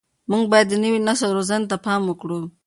[0.31, 2.39] موږ باید د نوي نسل روزنې ته پام وکړو.